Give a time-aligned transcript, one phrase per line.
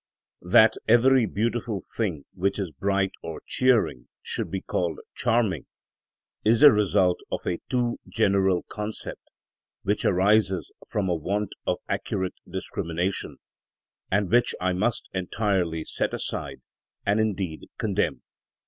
[0.41, 5.67] That every beautiful thing which is bright or cheering should be called charming,
[6.43, 9.21] is the result of a too general concept,
[9.83, 13.37] which arises from a want of accurate discrimination,
[14.09, 16.61] and which I must entirely set aside,
[17.05, 18.23] and indeed condemn.